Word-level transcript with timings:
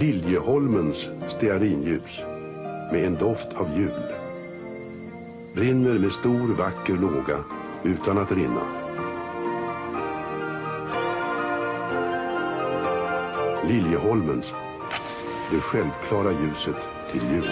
Liljeholmens 0.00 1.06
stearinljus 1.36 2.20
med 2.92 3.04
en 3.04 3.14
doft 3.14 3.52
av 3.54 3.78
jul. 3.78 4.02
Brinner 5.54 5.98
med 5.98 6.12
stor 6.12 6.54
vacker 6.54 6.92
låga 6.92 7.44
utan 7.84 8.18
att 8.18 8.32
rinna. 8.32 8.62
Liljeholmens, 13.68 14.52
det 15.50 15.60
självklara 15.60 16.32
ljuset 16.32 16.76
till 17.12 17.22
jul. 17.30 17.50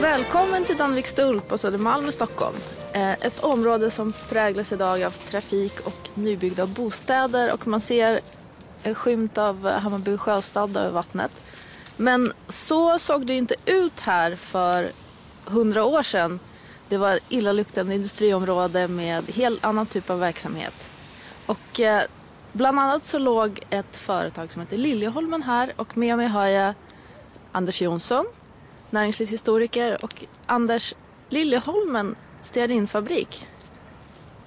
Välkommen 0.00 0.64
till 0.64 0.76
Danvik 0.76 1.06
Stulp 1.06 1.48
på 1.48 1.58
Södermalm 1.58 2.08
i 2.08 2.12
Stockholm. 2.12 2.56
Eh, 2.92 3.12
ett 3.12 3.40
område 3.40 3.90
som 3.90 4.12
präglas 4.28 4.72
idag 4.72 5.02
av 5.02 5.10
trafik 5.10 5.80
och 5.80 6.10
nybyggda 6.14 6.66
bostäder 6.66 7.52
och 7.52 7.66
man 7.66 7.80
ser 7.80 8.20
en 8.82 8.94
skymt 8.94 9.38
av 9.38 9.66
eh, 9.66 9.78
Hammarby 9.78 10.16
sjöstad 10.16 10.76
över 10.76 10.90
vattnet. 10.90 11.30
Men 11.96 12.32
så 12.48 12.98
såg 12.98 13.26
det 13.26 13.34
inte 13.34 13.54
ut 13.66 14.00
här 14.00 14.36
för 14.36 14.92
hundra 15.44 15.84
år 15.84 16.02
sedan. 16.02 16.40
Det 16.88 16.96
var 16.96 17.20
illaluktande 17.28 17.94
industriområde 17.94 18.88
med 18.88 19.30
helt 19.30 19.64
annan 19.64 19.86
typ 19.86 20.10
av 20.10 20.18
verksamhet. 20.18 20.92
Och 21.46 21.80
eh, 21.80 22.02
bland 22.52 22.80
annat 22.80 23.04
så 23.04 23.18
låg 23.18 23.60
ett 23.70 23.96
företag 23.96 24.52
som 24.52 24.60
heter 24.60 24.76
Liljeholmen 24.76 25.42
här 25.42 25.72
och 25.76 25.96
med 25.96 26.16
mig 26.16 26.26
har 26.26 26.46
jag 26.46 26.74
Anders 27.52 27.82
Jonsson, 27.82 28.24
näringslivshistoriker 28.90 30.04
och 30.04 30.24
Anders 30.46 30.94
Liljeholmen 31.28 32.16
stearinfabrik. 32.40 33.46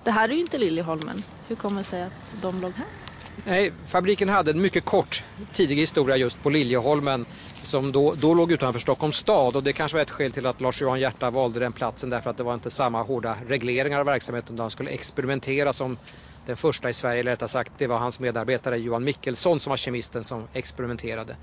Det 0.04 0.12
här 0.12 0.30
är 0.30 0.34
ju 0.34 0.40
inte 0.40 0.58
Liljeholmen. 0.58 1.24
Hur 1.48 1.56
kommer 1.56 1.78
det 1.78 1.84
sig 1.84 2.04
att 2.04 2.14
de 2.32 2.62
låg 2.62 2.76
här? 2.76 2.99
Nej, 3.46 3.72
fabriken 3.86 4.30
hade 4.30 4.52
en 4.52 4.62
mycket 4.62 4.86
kort 4.86 5.24
tidig 5.54 5.76
historia 5.76 6.18
just 6.18 6.44
på 6.44 6.50
Liljeholmen 6.50 7.26
som 7.64 7.92
då, 7.92 8.14
då 8.14 8.34
låg 8.34 8.52
utanför 8.52 8.80
Stockholms 8.80 9.16
stad 9.16 9.56
och 9.56 9.64
det 9.64 9.74
kanske 9.74 9.98
var 9.98 10.02
ett 10.02 10.10
skäl 10.12 10.32
till 10.32 10.46
att 10.46 10.62
Lars-Johan 10.62 10.98
Hierta 10.98 11.30
valde 11.30 11.60
den 11.60 11.74
platsen 11.74 12.10
därför 12.10 12.30
att 12.30 12.38
det 12.38 12.44
var 12.44 12.54
inte 12.54 12.72
samma 12.72 13.04
hårda 13.04 13.38
regleringar 13.48 14.00
av 14.00 14.06
verksamheten 14.06 14.56
utan 14.56 14.64
han 14.64 14.72
skulle 14.72 14.90
experimentera 14.90 15.74
som 15.74 15.98
den 16.46 16.58
första 16.58 16.90
i 16.90 16.94
Sverige, 16.94 17.20
eller 17.20 17.32
rättare 17.32 17.50
sagt 17.50 17.74
det 17.78 17.88
var 17.88 17.98
hans 17.98 18.20
medarbetare 18.20 18.80
Johan 18.80 19.04
Mickelsson 19.04 19.60
som 19.60 19.70
var 19.70 19.78
kemisten 19.78 20.24
som 20.24 20.48
experimenterade. 20.54 21.38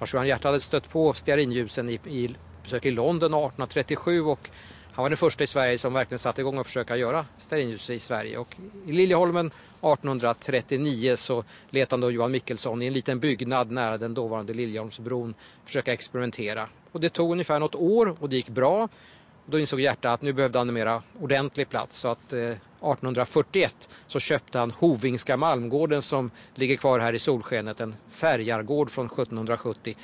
Lars-Johan 0.00 0.26
Hierta 0.26 0.48
hade 0.48 0.60
stött 0.60 0.88
på 0.88 1.14
stearinljusen 1.14 1.88
i, 1.88 1.94
i 2.04 2.36
besök 2.62 2.86
i 2.86 2.90
London 2.90 3.34
1837 3.34 4.22
och 4.22 4.50
han 4.96 5.02
var 5.02 5.10
den 5.10 5.16
första 5.16 5.44
i 5.44 5.46
Sverige 5.46 5.78
som 5.78 5.92
verkligen 5.92 6.18
satte 6.18 6.40
igång 6.40 6.58
och 6.58 6.66
försöka 6.66 6.96
göra 6.96 7.26
stearinljus 7.38 7.90
i 7.90 7.98
Sverige. 8.00 8.38
Och 8.38 8.56
I 8.86 8.92
Liljeholmen 8.92 9.50
1839 9.80 11.16
så 11.16 11.44
letade 11.70 12.12
Johan 12.12 12.30
Mikkelsson 12.30 12.82
i 12.82 12.86
en 12.86 12.92
liten 12.92 13.20
byggnad 13.20 13.70
nära 13.70 13.98
den 13.98 14.14
dåvarande 14.14 14.54
Liljeholmsbron 14.54 15.34
försöka 15.64 15.92
experimentera. 15.92 16.68
Och 16.92 17.00
det 17.00 17.08
tog 17.08 17.32
ungefär 17.32 17.60
något 17.60 17.74
år 17.74 18.16
och 18.20 18.28
det 18.28 18.36
gick 18.36 18.48
bra. 18.48 18.88
Då 19.46 19.58
insåg 19.58 19.80
Hjärta 19.80 20.12
att 20.12 20.22
nu 20.22 20.32
behövde 20.32 20.58
han 20.58 20.68
en 20.68 20.74
mera 20.74 21.02
ordentlig 21.20 21.68
plats 21.68 21.96
så 21.96 22.08
att 22.08 22.32
eh, 22.32 22.38
1841 22.38 23.88
så 24.06 24.20
köpte 24.20 24.58
han 24.58 24.70
Hovingska 24.70 25.36
Malmgården 25.36 26.02
som 26.02 26.30
ligger 26.54 26.76
kvar 26.76 26.98
här 26.98 27.12
i 27.12 27.18
solskenet, 27.18 27.80
en 27.80 27.94
färgargård 28.10 28.90
från 28.90 29.06
1770 29.06 29.96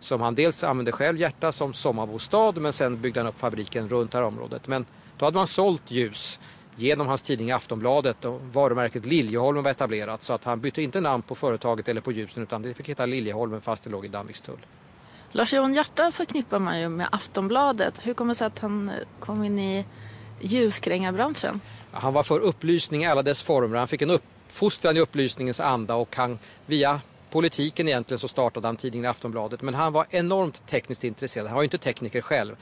som 0.00 0.20
han 0.20 0.34
dels 0.34 0.64
använde 0.64 0.92
själv 0.92 1.20
Hjärta 1.20 1.52
som 1.52 1.74
sommarbostad 1.74 2.52
men 2.52 2.72
sen 2.72 3.00
byggde 3.00 3.20
han 3.20 3.26
upp 3.26 3.38
fabriken 3.38 3.88
runt 3.88 4.12
det 4.12 4.18
här 4.18 4.24
området. 4.24 4.68
Men 4.68 4.86
då 5.18 5.24
hade 5.24 5.36
man 5.36 5.46
sålt 5.46 5.90
ljus 5.90 6.40
genom 6.76 7.06
hans 7.06 7.22
tidning 7.22 7.50
Aftonbladet 7.50 8.24
och 8.24 8.40
varumärket 8.52 9.06
Liljeholmen 9.06 9.64
var 9.64 9.70
etablerat 9.70 10.22
så 10.22 10.32
att 10.32 10.44
han 10.44 10.60
bytte 10.60 10.82
inte 10.82 11.00
namn 11.00 11.22
på 11.22 11.34
företaget 11.34 11.88
eller 11.88 12.00
på 12.00 12.12
ljusen 12.12 12.42
utan 12.42 12.62
det 12.62 12.74
fick 12.74 12.88
heta 12.88 13.06
Liljeholmen 13.06 13.60
fast 13.60 13.84
det 13.84 13.90
låg 13.90 14.04
i 14.04 14.08
Danvikstull. 14.08 14.66
Lars-Johan 15.32 15.72
Hierta 15.72 16.10
förknippar 16.10 16.58
man 16.58 16.80
ju 16.80 16.88
med 16.88 17.08
Aftonbladet. 17.12 18.06
Hur 18.06 18.14
kommer 18.14 18.30
det 18.30 18.38
sig 18.38 18.46
att 18.46 18.58
han 18.58 18.90
kom 19.20 19.44
in 19.44 19.58
i 19.58 19.84
ljuskrängarbranschen? 20.40 21.60
Han 21.92 22.12
var 22.12 22.22
för 22.22 22.40
upplysning 22.40 23.02
i 23.02 23.06
alla 23.06 23.22
dess 23.22 23.42
former. 23.42 23.76
Han 23.78 23.88
fick 23.88 24.02
en 24.02 24.10
uppfostran 24.10 24.96
i 24.96 25.00
upplysningens 25.00 25.60
anda 25.60 25.94
och 25.94 26.16
han 26.16 26.38
via 26.66 27.00
politiken 27.30 27.88
egentligen 27.88 28.18
så 28.18 28.28
startade 28.28 28.68
han 28.68 28.76
tidningen 28.76 29.10
Aftonbladet. 29.10 29.62
Men 29.62 29.74
han 29.74 29.92
var 29.92 30.06
enormt 30.10 30.66
tekniskt 30.66 31.04
intresserad. 31.04 31.46
Han 31.46 31.54
var 31.54 31.62
ju 31.62 31.66
inte 31.66 31.78
tekniker 31.78 32.20
själv. 32.20 32.56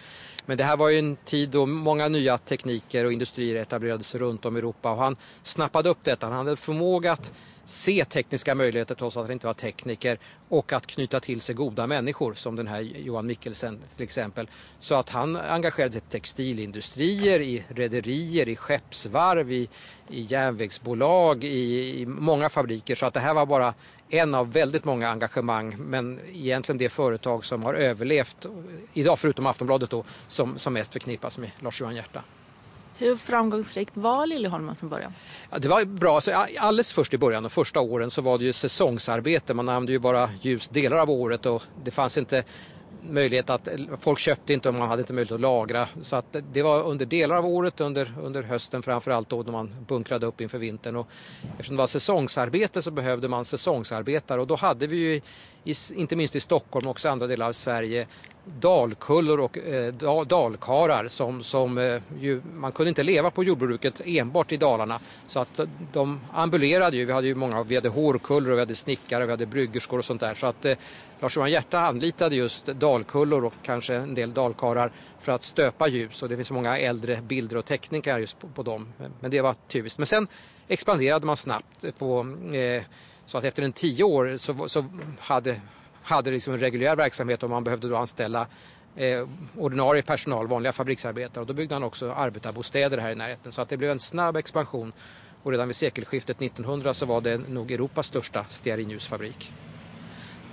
Men 0.46 0.58
det 0.58 0.64
här 0.64 0.76
var 0.76 0.88
ju 0.88 0.98
en 0.98 1.16
tid 1.16 1.48
då 1.48 1.66
många 1.66 2.08
nya 2.08 2.38
tekniker 2.38 3.04
och 3.04 3.12
industrier 3.12 3.56
etablerades 3.56 4.14
runt 4.14 4.44
om 4.44 4.56
i 4.56 4.58
Europa 4.58 4.90
och 4.90 4.98
han 4.98 5.16
snappade 5.42 5.88
upp 5.88 6.04
detta. 6.04 6.26
Han 6.26 6.46
hade 6.46 6.56
förmåga 6.56 7.12
att 7.12 7.32
se 7.68 8.04
tekniska 8.04 8.54
möjligheter 8.54 8.94
trots 8.94 9.16
att 9.16 9.22
han 9.22 9.32
inte 9.32 9.46
var 9.46 9.54
tekniker 9.54 10.18
och 10.48 10.72
att 10.72 10.86
knyta 10.86 11.20
till 11.20 11.40
sig 11.40 11.54
goda 11.54 11.86
människor 11.86 12.34
som 12.34 12.56
den 12.56 12.66
här 12.66 12.80
Johan 12.80 13.26
Mikkelsen 13.26 13.82
till 13.96 14.04
exempel. 14.04 14.50
Så 14.78 14.94
att 14.94 15.08
han 15.08 15.36
engagerade 15.36 15.92
sig 15.92 16.02
i 16.08 16.10
textilindustrier, 16.10 17.40
i 17.40 17.64
rederier, 17.68 18.48
i 18.48 18.56
skeppsvarv, 18.56 19.52
i, 19.52 19.68
i 20.10 20.20
järnvägsbolag, 20.20 21.44
i, 21.44 22.00
i 22.00 22.06
många 22.06 22.48
fabriker. 22.48 22.94
Så 22.94 23.06
att 23.06 23.14
det 23.14 23.20
här 23.20 23.34
var 23.34 23.46
bara 23.46 23.74
en 24.08 24.34
av 24.34 24.52
väldigt 24.52 24.84
många 24.84 25.08
engagemang 25.08 25.76
men 25.78 26.20
egentligen 26.32 26.78
det 26.78 26.88
företag 26.88 27.44
som 27.44 27.62
har 27.62 27.74
överlevt 27.74 28.46
idag 28.92 29.18
förutom 29.18 29.46
Aftonbladet 29.46 29.90
då 29.90 30.04
som, 30.26 30.58
som 30.58 30.72
mest 30.72 30.92
förknippas 30.92 31.38
med 31.38 31.50
Lars-Johan 31.60 31.94
Hierta. 31.94 32.24
Hur 32.98 33.16
framgångsrikt 33.16 33.96
var 33.96 34.26
Liljeholmen 34.26 34.76
från 34.76 34.90
början? 34.90 35.14
Ja, 35.50 35.58
det 35.58 35.68
var 35.68 35.84
bra. 35.84 36.14
Alltså, 36.14 36.30
så 36.30 36.46
alldeles 36.58 36.92
först 36.92 37.14
i 37.14 37.18
början, 37.18 37.42
de 37.42 37.50
första 37.50 37.80
åren, 37.80 38.10
så 38.10 38.22
var 38.22 38.38
det 38.38 38.44
ju 38.44 38.52
säsongsarbete. 38.52 39.54
Man 39.54 39.68
använde 39.68 39.92
ju 39.92 39.98
bara 39.98 40.30
ljus 40.40 40.68
delar 40.68 40.98
av 40.98 41.10
året 41.10 41.46
och 41.46 41.62
det 41.84 41.90
fanns 41.90 42.18
inte 42.18 42.44
möjlighet 43.02 43.50
att, 43.50 43.68
folk 44.00 44.18
köpte 44.18 44.52
inte 44.52 44.68
och 44.68 44.74
man 44.74 44.88
hade 44.88 45.00
inte 45.00 45.12
möjlighet 45.12 45.34
att 45.34 45.40
lagra. 45.40 45.88
Så 46.02 46.16
att 46.16 46.36
det 46.52 46.62
var 46.62 46.82
under 46.82 47.06
delar 47.06 47.36
av 47.36 47.46
året, 47.46 47.80
under, 47.80 48.14
under 48.22 48.42
hösten 48.42 48.82
framförallt 48.82 49.28
då 49.28 49.42
när 49.42 49.52
man 49.52 49.84
bunkrade 49.88 50.26
upp 50.26 50.40
inför 50.40 50.58
vintern. 50.58 50.96
Och 50.96 51.08
eftersom 51.52 51.76
det 51.76 51.80
var 51.80 51.86
säsongsarbete 51.86 52.82
så 52.82 52.90
behövde 52.90 53.28
man 53.28 53.44
säsongsarbetare 53.44 54.40
och 54.40 54.46
då 54.46 54.56
hade 54.56 54.86
vi 54.86 54.96
ju, 54.96 55.20
i, 55.64 55.74
inte 55.94 56.16
minst 56.16 56.36
i 56.36 56.40
Stockholm 56.40 56.86
och 56.86 56.90
också 56.90 57.08
andra 57.08 57.26
delar 57.26 57.48
av 57.48 57.52
Sverige, 57.52 58.06
dalkullor 58.60 59.40
och 59.40 59.58
eh, 59.58 59.94
dalkarar 60.26 61.08
som, 61.08 61.42
som 61.42 61.78
eh, 61.78 62.02
ju, 62.20 62.42
man 62.54 62.72
kunde 62.72 62.88
inte 62.88 63.02
leva 63.02 63.30
på 63.30 63.44
jordbruket 63.44 64.00
enbart 64.04 64.52
i 64.52 64.56
Dalarna. 64.56 65.00
Så 65.26 65.40
att 65.40 65.60
de 65.92 66.20
ambulerade 66.32 66.96
ju, 66.96 67.04
vi 67.04 67.12
hade 67.12 67.26
ju 67.26 67.34
många, 67.34 67.62
vi 67.62 67.74
hade 67.74 67.88
hårkullor, 67.88 68.52
vi 68.52 68.58
hade 68.58 68.74
snickare, 68.74 69.24
vi 69.24 69.30
hade 69.30 69.46
bryggerskor 69.46 69.98
och 69.98 70.04
sånt 70.04 70.20
där. 70.20 70.34
Så 70.34 70.46
att 70.46 70.64
eh, 70.64 70.76
Lars-Johan 71.20 71.48
Hierta 71.48 71.78
anlitade 71.78 72.36
just 72.36 72.66
dalkullor 72.66 73.44
och 73.44 73.54
kanske 73.62 73.94
en 73.94 74.14
del 74.14 74.34
dalkarar 74.34 74.92
för 75.20 75.32
att 75.32 75.42
stöpa 75.42 75.88
ljus. 75.88 76.22
Och 76.22 76.28
det 76.28 76.36
finns 76.36 76.50
många 76.50 76.78
äldre 76.78 77.20
bilder 77.22 77.56
och 77.56 77.64
teckningar 77.64 78.18
just 78.18 78.38
på, 78.38 78.48
på 78.48 78.62
dem. 78.62 78.92
Men, 78.98 79.12
men 79.20 79.30
det 79.30 79.40
var 79.40 79.54
typiskt. 79.68 79.98
Men 79.98 80.06
sen 80.06 80.28
expanderade 80.68 81.26
man 81.26 81.36
snabbt 81.36 81.98
på 81.98 82.36
eh, 82.52 82.82
så 83.26 83.38
att 83.38 83.44
efter 83.44 83.62
en 83.62 83.72
tio 83.72 84.04
år 84.04 84.36
så, 84.36 84.68
så 84.68 84.84
hade 85.18 85.60
hade 86.08 86.30
liksom 86.30 86.54
en 86.54 86.60
reguljär 86.60 86.96
verksamhet 86.96 87.42
och 87.42 87.50
man 87.50 87.64
behövde 87.64 87.88
då 87.88 87.96
anställa 87.96 88.46
eh, 88.96 89.28
ordinarie 89.56 90.02
personal, 90.02 90.46
vanliga 90.46 90.72
fabriksarbetare 90.72 91.40
och 91.40 91.46
då 91.46 91.52
byggde 91.52 91.74
han 91.74 91.82
också 91.84 92.12
arbetarbostäder 92.12 92.98
här 92.98 93.10
i 93.10 93.14
närheten 93.14 93.52
så 93.52 93.62
att 93.62 93.68
det 93.68 93.76
blev 93.76 93.90
en 93.90 94.00
snabb 94.00 94.36
expansion 94.36 94.92
och 95.42 95.50
redan 95.50 95.68
vid 95.68 95.76
sekelskiftet 95.76 96.42
1900 96.42 96.94
så 96.94 97.06
var 97.06 97.20
det 97.20 97.38
nog 97.38 97.70
Europas 97.70 98.06
största 98.06 98.44
stearinljusfabrik. 98.48 99.52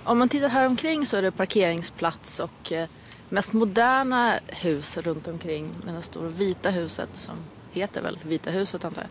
Om 0.04 0.18
man 0.18 0.28
tittar 0.28 0.48
här 0.48 0.66
omkring 0.66 1.06
så 1.06 1.16
är 1.16 1.22
det 1.22 1.32
parkeringsplats 1.32 2.40
och 2.40 2.72
eh, 2.72 2.88
mest 3.28 3.52
moderna 3.52 4.34
hus 4.46 4.96
runt 4.96 5.28
omkring 5.28 5.74
med 5.84 5.94
det 5.94 6.02
stora 6.02 6.28
vita 6.28 6.70
huset 6.70 7.08
som 7.12 7.36
heter 7.72 8.02
väl 8.02 8.18
Vita 8.22 8.50
huset 8.50 8.84
antar 8.84 9.06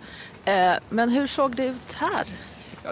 jag. 0.46 0.72
Eh, 0.72 0.78
men 0.90 1.10
hur 1.10 1.28
såg 1.28 1.56
det 1.56 1.66
ut 1.66 1.94
här? 1.94 2.28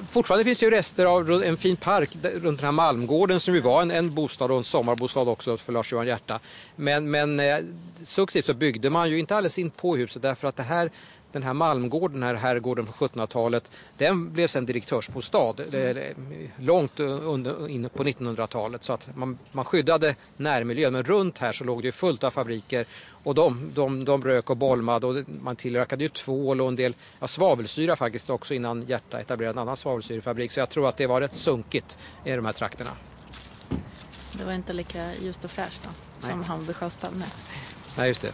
Fortfarande 0.09 0.43
finns 0.43 0.63
ju 0.63 0.69
rester 0.69 1.05
av 1.05 1.43
en 1.43 1.57
fin 1.57 1.75
park 1.75 2.09
runt 2.21 2.59
den 2.59 2.65
här 2.65 2.71
Malmgården 2.71 3.39
som 3.39 3.55
ju 3.55 3.61
var 3.61 3.81
en, 3.81 3.91
en 3.91 4.13
bostad 4.13 4.51
och 4.51 4.57
en 4.57 4.63
sommarbostad 4.63 5.21
också 5.21 5.57
för 5.57 5.73
Lars-Johan 5.73 6.05
Hierta. 6.05 6.39
Men, 6.75 7.11
men 7.11 7.39
eh, 7.39 7.57
successivt 8.03 8.45
så 8.45 8.53
byggde 8.53 8.89
man 8.89 9.09
ju 9.09 9.19
inte 9.19 9.35
alldeles 9.35 9.59
in 9.59 9.69
på 9.69 9.95
huset 9.95 10.21
därför 10.21 10.47
att 10.47 10.55
det 10.55 10.63
här 10.63 10.91
den 11.33 11.43
här 11.43 11.53
Malmgården, 11.53 12.19
den 12.19 12.29
här 12.29 12.35
herrgården 12.35 12.85
från 12.85 13.09
1700-talet, 13.09 13.71
den 13.97 14.33
blev 14.33 14.47
sen 14.47 14.65
direktörsbostad 14.65 15.59
mm. 15.59 16.13
långt 16.59 16.99
under, 16.99 17.69
in 17.69 17.89
på 17.89 18.03
1900-talet. 18.03 18.83
Så 18.83 18.93
att 18.93 19.09
man, 19.15 19.37
man 19.51 19.65
skyddade 19.65 20.15
närmiljön. 20.37 20.93
Men 20.93 21.03
runt 21.03 21.37
här 21.37 21.51
så 21.51 21.63
låg 21.63 21.81
det 21.81 21.85
ju 21.85 21.91
fullt 21.91 22.23
av 22.23 22.31
fabriker 22.31 22.85
och 23.23 23.35
de, 23.35 23.71
de, 23.75 24.05
de 24.05 24.23
rök 24.23 24.49
och 24.49 24.57
bolmade 24.57 25.07
och 25.07 25.15
man 25.41 25.55
tillverkade 25.55 26.03
ju 26.03 26.09
tvål 26.09 26.61
och 26.61 26.67
en 26.67 26.75
del 26.75 26.95
ja, 27.19 27.27
svavelsyra 27.27 27.95
faktiskt 27.95 28.29
också 28.29 28.53
innan 28.53 28.81
Hjärta 28.81 29.19
etablerade 29.19 29.55
en 29.55 29.61
annan 29.61 29.77
svavelsyrefabrik. 29.77 30.51
Så 30.51 30.59
jag 30.59 30.69
tror 30.69 30.89
att 30.89 30.97
det 30.97 31.07
var 31.07 31.21
rätt 31.21 31.33
sunkigt 31.33 31.97
i 32.25 32.31
de 32.31 32.45
här 32.45 32.53
trakterna. 32.53 32.91
Det 34.31 34.45
var 34.45 34.53
inte 34.53 34.73
lika 34.73 35.15
ljust 35.15 35.43
och 35.43 35.51
fräscht 35.51 35.81
då, 35.83 35.89
som 36.19 36.43
Hammarby 36.43 36.73
sjöstad? 36.73 37.23
Nej, 37.97 38.07
just 38.07 38.21
det. 38.21 38.31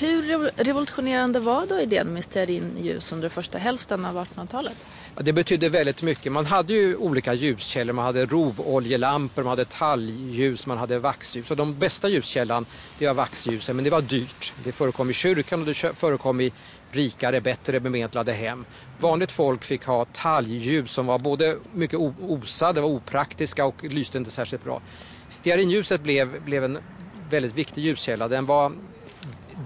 Hur 0.00 0.50
revolutionerande 0.56 1.40
var 1.40 1.66
då 1.66 1.80
idén 1.80 2.12
med 2.12 2.24
stearinljus 2.24 3.12
under 3.12 3.28
första 3.28 3.58
hälften 3.58 4.04
av 4.04 4.16
1800-talet? 4.16 4.76
Ja, 5.14 5.22
det 5.22 5.32
betydde 5.32 5.68
väldigt 5.68 6.02
mycket. 6.02 6.32
Man 6.32 6.46
hade 6.46 6.72
ju 6.72 6.96
olika 6.96 7.34
ljuskällor. 7.34 7.92
Man 7.92 8.04
hade 8.04 8.26
rovoljelampor, 8.26 9.42
man 9.42 9.50
hade 9.50 9.64
talgljus, 9.64 10.66
man 10.66 10.78
hade 10.78 10.98
vaxljus. 10.98 11.50
Och 11.50 11.56
de 11.56 11.78
bästa 11.78 12.08
ljuskällan 12.08 12.66
det 12.98 13.06
var 13.06 13.14
vaxljusen, 13.14 13.76
men 13.76 13.84
det 13.84 13.90
var 13.90 14.02
dyrt. 14.02 14.54
Det 14.56 14.72
förekom 14.72 15.10
i 15.10 15.12
kyrkan 15.12 15.60
och 15.60 15.66
det 15.66 15.74
förekom 15.94 16.40
i 16.40 16.52
rikare, 16.90 17.40
bättre 17.40 17.80
bemedlade 17.80 18.32
hem. 18.32 18.66
Vanligt 18.96 19.32
folk 19.32 19.64
fick 19.64 19.84
ha 19.84 20.04
talgljus 20.04 20.92
som 20.92 21.06
var 21.06 21.18
både 21.18 21.56
mycket 21.72 21.98
osade, 22.18 22.80
var 22.80 22.88
opraktiska 22.88 23.64
och 23.64 23.84
lyste 23.84 24.18
inte 24.18 24.30
särskilt 24.30 24.62
bra. 24.64 24.82
Stearinljuset 25.28 26.00
blev, 26.00 26.42
blev 26.42 26.64
en 26.64 26.78
väldigt 27.14 27.54
viktig 27.54 27.82
ljuskälla. 27.82 28.28
Den 28.28 28.46
var 28.46 28.72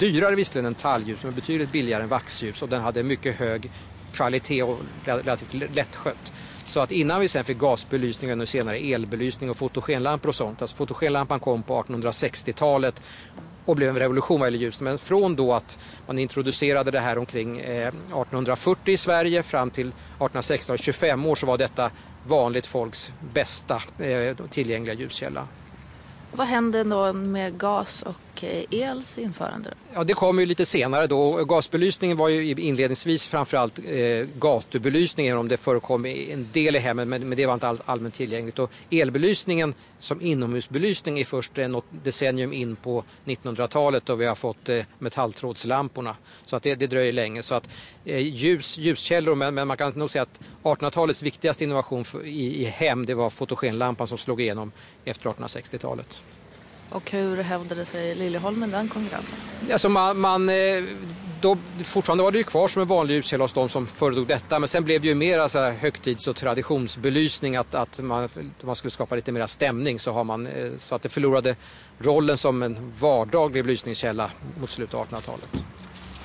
dyrare 0.03 0.35
visserligen 0.35 0.67
än 0.67 0.75
talgljus 0.75 1.25
men 1.25 1.35
betydligt 1.35 1.73
billigare 1.73 2.03
än 2.03 2.09
vaxljus 2.09 2.63
och 2.63 2.69
den 2.69 2.83
hade 2.83 3.03
mycket 3.03 3.37
hög 3.37 3.71
kvalitet 4.13 4.63
och 4.63 4.83
relativt 5.05 5.53
lättskött. 5.53 6.33
Så 6.65 6.81
att 6.81 6.93
innan 6.93 7.21
vi 7.21 7.29
sen 7.29 7.45
fick 7.45 7.59
gasbelysning 7.59 8.41
och 8.41 8.49
senare 8.49 8.79
elbelysning 8.79 9.51
och 9.51 9.57
fotogenlampor 9.57 10.29
och 10.29 10.35
sånt. 10.35 10.63
Alltså 10.63 10.77
fotogenlampan 10.77 11.41
kom 11.41 11.63
på 11.63 11.83
1860-talet 11.83 13.03
och 13.65 13.77
blev 13.77 13.89
en 13.89 13.99
revolution 13.99 14.41
vad 14.41 14.47
gäller 14.47 14.59
ljus. 14.59 14.81
Men 14.81 14.99
från 14.99 15.37
då 15.37 15.53
att 15.53 15.79
man 16.07 16.19
introducerade 16.19 16.91
det 16.91 17.01
här 17.01 17.19
omkring 17.19 17.61
eh, 17.61 17.89
1840 17.89 18.95
i 18.95 18.97
Sverige 18.97 19.43
fram 19.43 19.71
till 19.71 19.89
1860, 19.89 20.77
25 20.77 21.27
år 21.27 21.35
så 21.35 21.47
var 21.47 21.59
detta 21.59 21.91
vanligt 22.23 22.67
folks 22.67 23.13
bästa 23.19 23.83
eh, 23.99 24.47
tillgängliga 24.51 24.95
ljuskälla. 24.95 25.49
Vad 26.31 26.47
hände 26.47 26.85
då 26.85 27.13
med 27.13 27.59
gas 27.59 28.03
och 28.03 28.32
och 28.33 28.45
eh, 28.45 28.65
els 28.71 29.19
införande? 29.19 29.75
Ja, 29.95 30.05
det 30.05 30.15
kom 30.15 30.39
ju 30.39 30.47
lite 30.47 30.67
senare 30.67 31.07
då. 31.07 31.45
Gasbelysningen 31.45 32.17
var 32.17 32.29
ju 32.29 32.51
inledningsvis 32.51 33.27
framförallt 33.27 33.79
eh, 33.79 34.27
gatubelysningen 34.39 35.39
om 35.39 35.49
det 35.49 35.57
förekom 35.57 36.07
en 36.07 36.49
del 36.53 36.77
i 36.77 36.79
hemmen 36.79 37.09
men, 37.09 37.29
men 37.29 37.37
det 37.37 37.47
var 37.47 37.55
inte 37.55 37.69
all, 37.69 37.83
allmänt 37.85 38.15
tillgängligt. 38.15 38.59
Och 38.59 38.71
elbelysningen 38.91 39.75
som 39.99 40.21
inomhusbelysning 40.21 41.19
är 41.21 41.25
först 41.25 41.59
eh, 41.59 41.69
något 41.69 41.85
decennium 42.05 42.53
in 42.53 42.77
på 42.77 43.05
1900-talet 43.25 44.07
då 44.07 44.15
vi 44.15 44.27
har 44.27 44.35
fått 44.35 44.69
eh, 44.69 44.83
metalltrådslamporna. 44.99 46.17
Så 46.45 46.57
att 46.57 46.63
det, 46.63 46.75
det 46.75 46.87
dröjer 46.87 47.13
länge. 47.13 47.43
Så 47.43 47.55
att 47.55 47.69
eh, 48.05 48.19
ljus, 48.19 48.79
ljuskällor, 48.79 49.35
men, 49.35 49.55
men, 49.55 49.69
man 49.69 49.77
kan 49.77 49.93
nog 49.93 50.11
säga 50.11 50.23
att 50.23 50.41
1800-talets 50.63 51.23
viktigaste 51.23 51.65
innovation 51.65 52.05
för, 52.05 52.27
i, 52.27 52.63
i 52.63 52.65
hem 52.65 53.07
det 53.07 53.15
var 53.15 53.31
fotogenlampan 53.31 54.07
som 54.07 54.19
slog 54.19 54.41
igenom 54.41 54.73
efter 55.05 55.31
1860-talet. 55.31 56.23
Och 56.93 57.11
hur 57.11 57.37
hävdade 57.37 57.85
sig 57.85 58.15
Liljeholmen 58.15 58.71
den 58.71 58.89
konkurrensen? 58.89 59.39
Alltså 59.73 59.89
man, 59.89 60.21
man 60.21 60.49
eh, 60.49 60.55
då, 61.41 61.57
fortfarande 61.85 62.25
var 62.25 62.33
det 62.33 62.39
ju 62.39 62.45
kvar 62.45 62.69
som 62.69 62.83
en 62.83 62.89
vanlig 62.89 63.15
ljuskälla 63.15 63.45
hos 63.45 63.53
de 63.53 63.69
som 63.69 63.87
föredrog 63.87 64.27
detta 64.27 64.59
men 64.59 64.69
sen 64.69 64.85
blev 64.85 65.01
det 65.01 65.09
ju 65.09 65.15
mer 65.15 65.39
alltså, 65.39 65.59
högtids 65.59 66.29
och 66.29 66.37
traditionsbelysning 66.37 67.57
att, 67.57 67.75
att 67.75 68.01
man, 68.01 68.29
man 68.63 68.77
skulle 68.77 68.91
skapa 68.91 69.15
lite 69.15 69.33
mer 69.33 69.47
stämning 69.47 69.99
så, 69.99 70.13
har 70.13 70.25
man, 70.25 70.47
eh, 70.47 70.73
så 70.79 70.95
att 70.95 71.03
det 71.03 71.09
förlorade 71.09 71.57
rollen 71.99 72.39
som 72.39 72.63
en 72.63 72.93
vardaglig 73.01 73.65
belysningskälla 73.65 74.31
mot 74.61 74.71
slutet 74.71 74.95
av 74.95 75.07
1800-talet. 75.07 75.65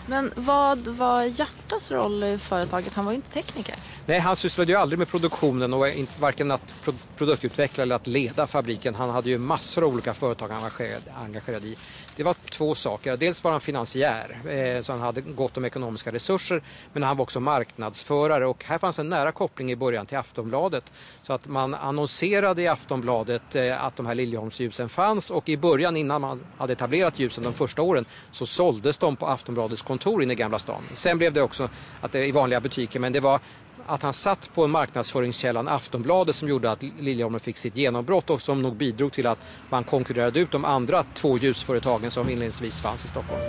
Men 0.10 0.32
vad 0.36 0.88
var 0.88 1.24
Hjärtas 1.24 1.92
roll 1.92 2.24
i 2.24 2.38
företaget? 2.38 2.94
Han 2.94 3.06
var 3.06 3.12
ju 3.12 3.16
inte 3.16 3.30
tekniker. 3.30 3.76
Nej, 4.06 4.20
han 4.20 4.36
sysslade 4.36 4.72
ju 4.72 4.78
aldrig 4.78 5.00
med 5.00 5.08
produktionen 5.08 5.74
och 5.74 5.86
varken 6.20 6.52
att 6.52 6.76
produktutveckla 7.16 7.84
eller 7.84 7.96
att 7.96 8.08
leda 8.08 8.48
fabriken. 8.48 8.96
Han 8.96 9.10
hade 9.10 9.30
ju 9.30 9.38
massor 9.38 9.84
av 9.84 9.94
olika 9.94 10.14
företag 10.14 10.50
han 10.50 10.62
var 10.62 10.72
engagerad 11.16 11.66
i. 11.66 11.78
Det 12.16 12.24
var 12.24 12.36
två 12.50 12.76
saker. 12.76 13.18
Dels 13.18 13.44
var 13.44 13.52
han 13.52 13.62
finansiär, 13.62 14.38
eh, 14.50 14.82
så 14.82 14.92
han 14.92 15.02
hade 15.02 15.22
gott 15.22 15.58
om 15.58 15.66
ekonomiska 15.66 16.12
resurser. 16.12 16.62
Men 16.94 17.04
han 17.04 17.18
var 17.18 17.24
också 17.24 17.40
marknadsförare 17.40 18.46
och 18.46 18.64
här 18.64 18.78
fanns 18.78 19.00
en 19.00 19.10
nära 19.10 19.32
koppling 19.32 19.72
i 19.72 19.76
början 19.76 20.06
till 20.06 20.18
Aftonbladet. 20.18 20.94
Så 21.22 21.34
att 21.34 21.48
man 21.48 21.74
annonserade 21.74 22.62
i 22.62 22.68
Aftonbladet 22.68 23.56
eh, 23.56 23.86
att 23.86 23.96
de 23.96 24.06
här 24.06 24.16
Liljeholmsljusen 24.16 24.90
fanns 24.90 25.30
och 25.30 25.50
i 25.50 25.58
början 25.58 25.98
innan 25.98 26.22
man 26.22 26.46
hade 26.58 26.74
etablerat 26.74 27.20
ljusen 27.20 27.44
de 27.44 27.54
första 27.54 27.82
åren 27.82 28.06
så 28.32 28.46
såldes 28.46 28.98
de 28.98 29.16
på 29.16 29.28
Aftonbladets 29.28 29.82
kontor 29.82 29.97
inne 30.06 30.34
i 30.34 30.36
Gamla 30.36 30.60
stan. 30.60 30.84
Sen 30.94 31.18
blev 31.18 31.34
det 31.34 31.42
också 31.42 31.70
att 32.02 32.12
det, 32.12 32.26
i 32.26 32.32
vanliga 32.32 32.62
butiker 32.62 33.00
men 33.00 33.14
det 33.14 33.20
var 33.20 33.40
att 33.86 34.04
han 34.04 34.14
satt 34.14 34.54
på 34.54 34.68
marknadsföringskällan 34.68 35.68
Aftonbladet 35.68 36.36
som 36.36 36.48
gjorde 36.48 36.72
att 36.72 36.84
Liljeholmen 36.84 37.40
fick 37.40 37.58
sitt 37.58 37.78
genombrott 37.78 38.30
och 38.30 38.42
som 38.42 38.62
nog 38.62 38.76
bidrog 38.76 39.14
till 39.14 39.28
att 39.28 39.40
man 39.70 39.84
konkurrerade 39.84 40.40
ut 40.40 40.52
de 40.52 40.66
andra 40.66 41.04
två 41.04 41.38
ljusföretagen 41.38 42.12
som 42.12 42.30
inledningsvis 42.30 42.82
fanns 42.82 43.06
i 43.06 43.08
Stockholm. 43.08 43.42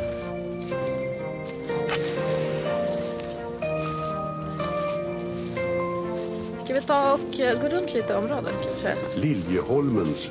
Ska 6.69 6.75
vi 6.75 6.81
ta 6.81 7.13
och 7.13 7.41
eh, 7.41 7.61
gå 7.61 7.69
runt 7.69 7.95
lite 7.95 8.17
områden 8.17 8.55
kanske? 8.65 8.95
Liljeholmens. 9.15 10.29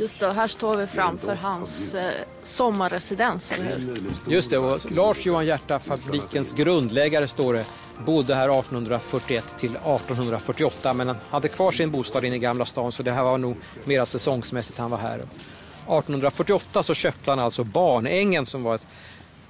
Just 0.00 0.20
det, 0.20 0.32
här 0.32 0.48
står 0.48 0.76
vi 0.76 0.86
framför 0.86 1.34
hans 1.34 1.94
eh, 1.94 2.12
sommarresidens, 2.42 3.52
eller 3.52 3.64
hur? 3.64 4.12
Just 4.28 4.50
det, 4.50 4.58
och 4.58 4.90
Lars 4.90 5.26
Johan 5.26 5.46
Hjärta, 5.46 5.78
fabrikens 5.78 6.54
grundläggare 6.54 7.26
står 7.26 7.54
det, 7.54 7.64
bodde 8.06 8.34
här 8.34 8.58
1841 8.58 9.58
till 9.58 9.70
1848 9.70 10.92
men 10.92 11.08
han 11.08 11.16
hade 11.28 11.48
kvar 11.48 11.72
sin 11.72 11.90
bostad 11.90 12.24
inne 12.24 12.36
i 12.36 12.38
Gamla 12.38 12.64
stan 12.64 12.92
så 12.92 13.02
det 13.02 13.12
här 13.12 13.22
var 13.22 13.38
nog 13.38 13.56
mera 13.84 14.06
säsongsmässigt 14.06 14.78
han 14.78 14.90
var 14.90 14.98
här. 14.98 15.18
1848 15.18 16.82
så 16.82 16.94
köpte 16.94 17.30
han 17.30 17.38
alltså 17.38 17.64
Barnängen 17.64 18.46
som 18.46 18.62
var 18.62 18.74
ett 18.74 18.86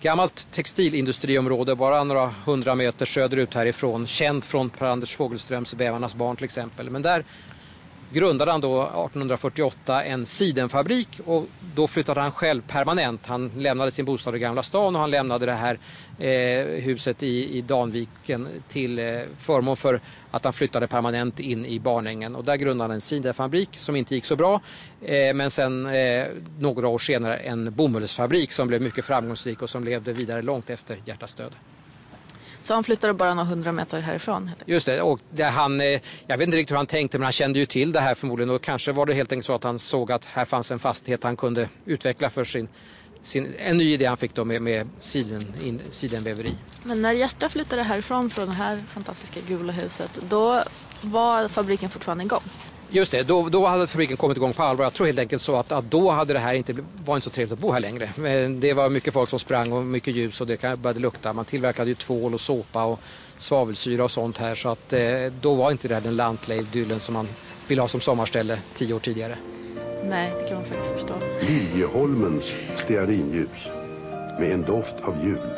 gammalt 0.00 0.48
textilindustriområde 0.50 1.74
bara 1.74 2.04
några 2.04 2.34
hundra 2.44 2.74
meter 2.74 3.06
söderut 3.06 3.54
härifrån. 3.54 4.06
Känt 4.06 4.44
från 4.44 4.70
Per-Anders 4.70 5.16
Fogelströms 5.16 5.74
Vävarnas 5.74 6.14
barn 6.14 6.36
till 6.36 6.44
exempel. 6.44 6.90
Men 6.90 7.02
där 7.02 7.24
grundade 8.10 8.50
han 8.50 8.60
då 8.60 8.82
1848 8.82 10.04
en 10.04 10.26
sidenfabrik 10.26 11.20
och 11.26 11.46
då 11.74 11.86
flyttade 11.86 12.20
han 12.20 12.32
själv 12.32 12.62
permanent. 12.68 13.26
Han 13.26 13.50
lämnade 13.56 13.90
sin 13.90 14.04
bostad 14.04 14.36
i 14.36 14.38
Gamla 14.38 14.62
stan 14.62 14.94
och 14.94 15.00
han 15.00 15.10
lämnade 15.10 15.46
det 15.46 15.52
här 15.52 15.78
eh, 16.18 16.82
huset 16.82 17.22
i, 17.22 17.58
i 17.58 17.60
Danviken 17.60 18.48
till 18.68 18.98
eh, 18.98 19.04
förmån 19.38 19.76
för 19.76 20.00
att 20.30 20.44
han 20.44 20.52
flyttade 20.52 20.86
permanent 20.86 21.40
in 21.40 21.66
i 21.66 21.80
Barnängen 21.80 22.36
och 22.36 22.44
där 22.44 22.56
grundade 22.56 22.84
han 22.84 22.94
en 22.94 23.00
sidenfabrik 23.00 23.68
som 23.72 23.96
inte 23.96 24.14
gick 24.14 24.24
så 24.24 24.36
bra 24.36 24.60
eh, 25.02 25.34
men 25.34 25.50
sen 25.50 25.86
eh, 25.86 26.26
några 26.58 26.88
år 26.88 26.98
senare 26.98 27.36
en 27.36 27.74
bomullsfabrik 27.74 28.52
som 28.52 28.68
blev 28.68 28.82
mycket 28.82 29.04
framgångsrik 29.04 29.62
och 29.62 29.70
som 29.70 29.84
levde 29.84 30.12
vidare 30.12 30.42
långt 30.42 30.70
efter 30.70 31.00
hjärtats 31.04 31.34
död. 31.34 31.52
Så 32.68 32.74
han 32.74 32.84
flyttade 32.84 33.14
bara 33.14 33.34
några 33.34 33.48
hundra 33.48 33.72
meter 33.72 34.00
härifrån? 34.00 34.50
Just 34.66 34.86
det, 34.86 35.02
och 35.02 35.20
det, 35.30 35.44
han, 35.44 35.80
eh, 35.80 36.00
jag 36.26 36.38
vet 36.38 36.46
inte 36.46 36.56
riktigt 36.56 36.70
hur 36.70 36.76
han 36.76 36.86
tänkte 36.86 37.18
men 37.18 37.22
han 37.22 37.32
kände 37.32 37.58
ju 37.58 37.66
till 37.66 37.92
det 37.92 38.00
här 38.00 38.14
förmodligen 38.14 38.50
och 38.50 38.62
kanske 38.62 38.92
var 38.92 39.06
det 39.06 39.14
helt 39.14 39.32
enkelt 39.32 39.46
så 39.46 39.54
att 39.54 39.64
han 39.64 39.78
såg 39.78 40.12
att 40.12 40.24
här 40.24 40.44
fanns 40.44 40.70
en 40.70 40.78
fastighet 40.78 41.24
han 41.24 41.36
kunde 41.36 41.68
utveckla 41.84 42.30
för 42.30 42.44
sin, 42.44 42.68
sin 43.22 43.54
en 43.58 43.78
ny 43.78 43.92
idé 43.92 44.06
han 44.06 44.16
fick 44.16 44.34
då 44.34 44.44
med, 44.44 44.62
med 44.62 44.90
siden, 44.98 45.54
in, 45.60 45.82
sidenväveri. 45.90 46.54
Men 46.82 47.02
när 47.02 47.12
Hjärta 47.12 47.48
flyttade 47.48 47.82
härifrån 47.82 48.30
från 48.30 48.48
det 48.48 48.54
här 48.54 48.84
fantastiska 48.88 49.40
gula 49.40 49.72
huset 49.72 50.10
då 50.28 50.64
var 51.00 51.48
fabriken 51.48 51.90
fortfarande 51.90 52.24
igång? 52.24 52.50
Just 52.90 53.12
det, 53.12 53.22
då, 53.22 53.48
då 53.48 53.66
hade 53.66 53.86
fabriken 53.86 54.16
kommit 54.16 54.36
igång 54.36 54.52
på 54.52 54.62
allvar. 54.62 54.84
Jag 54.84 54.92
tror 54.92 55.06
helt 55.06 55.18
enkelt 55.18 55.42
så 55.42 55.56
att, 55.56 55.72
att 55.72 55.90
då 55.90 56.10
hade 56.10 56.32
det 56.32 56.38
här 56.38 56.54
inte 56.54 56.76
var 57.04 57.14
inte 57.14 57.24
så 57.24 57.30
trevligt 57.30 57.52
att 57.52 57.58
bo 57.58 57.72
här 57.72 57.80
längre. 57.80 58.10
Men 58.16 58.60
det 58.60 58.74
var 58.74 58.88
mycket 58.88 59.14
folk 59.14 59.30
som 59.30 59.38
sprang 59.38 59.72
och 59.72 59.84
mycket 59.84 60.14
ljus 60.14 60.40
och 60.40 60.46
det 60.46 60.60
började 60.60 61.00
lukta. 61.00 61.32
Man 61.32 61.44
tillverkade 61.44 61.90
ju 61.90 61.94
tvål 61.94 62.34
och 62.34 62.40
såpa 62.40 62.84
och 62.84 63.00
svavelsyra 63.36 64.04
och 64.04 64.10
sånt 64.10 64.38
här 64.38 64.54
så 64.54 64.68
att 64.68 64.92
eh, 64.92 65.00
då 65.40 65.54
var 65.54 65.70
inte 65.70 65.88
det 65.88 66.00
den 66.00 66.16
lantliga 66.16 66.58
idyllen 66.58 67.00
som 67.00 67.14
man 67.14 67.28
ville 67.66 67.80
ha 67.80 67.88
som 67.88 68.00
sommarställe 68.00 68.60
tio 68.74 68.94
år 68.94 69.00
tidigare. 69.00 69.38
Nej, 70.04 70.32
det 70.40 70.48
kan 70.48 70.56
man 70.56 70.64
faktiskt 70.64 70.90
förstå. 70.90 71.14
Liljeholmens 71.40 72.44
stearinljus 72.84 73.50
med 74.40 74.52
en 74.52 74.62
doft 74.62 74.94
av 75.02 75.24
jul. 75.24 75.50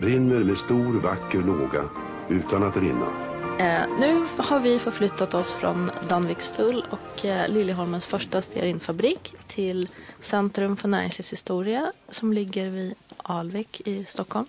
Brinner 0.00 0.44
med 0.44 0.58
stor 0.58 1.00
vacker 1.00 1.38
låga 1.38 1.84
utan 2.28 2.62
att 2.62 2.76
rinna. 2.76 3.25
Eh, 3.58 3.88
nu 3.98 4.26
har 4.38 4.60
vi 4.60 4.78
förflyttat 4.78 5.34
oss 5.34 5.52
från 5.52 5.90
Danvikstull 6.08 6.84
och 6.90 7.24
eh, 7.24 7.48
Liljeholmens 7.48 8.06
första 8.06 8.42
stearinfabrik 8.42 9.34
till 9.46 9.88
Centrum 10.20 10.76
för 10.76 10.88
näringslivshistoria 10.88 11.92
som 12.08 12.32
ligger 12.32 12.70
vid 12.70 12.94
Alvik 13.16 13.80
i 13.84 14.04
Stockholm. 14.04 14.46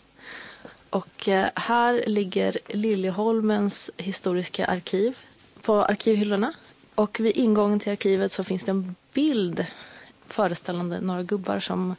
Och 0.89 1.29
eh, 1.29 1.49
här 1.55 2.03
ligger 2.07 2.57
Liljeholmens 2.67 3.91
historiska 3.97 4.65
arkiv 4.65 5.17
på 5.61 5.83
arkivhyllorna. 5.83 6.53
Och 6.95 7.19
vid 7.19 7.37
ingången 7.37 7.79
till 7.79 7.91
arkivet 7.91 8.31
så 8.31 8.43
finns 8.43 8.63
det 8.63 8.71
en 8.71 8.95
bild 9.13 9.65
föreställande 10.27 11.01
några 11.01 11.23
gubbar 11.23 11.59
som 11.59 11.95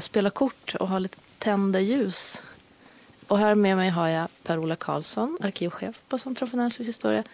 spelar 0.00 0.30
kort 0.30 0.74
och 0.80 0.88
har 0.88 1.00
lite 1.00 1.18
tända 1.38 1.80
ljus 1.80 2.42
och 3.28 3.38
här 3.38 3.54
med 3.54 3.76
mig 3.76 3.88
har 3.88 4.08
jag 4.08 4.28
Per-Ola 4.42 4.76
Karlsson, 4.76 5.38
arkivchef 5.40 6.02
på 6.08 6.18
Centrum 6.18 6.50
för 6.50 6.56
näringslivshistoria. 6.56 7.24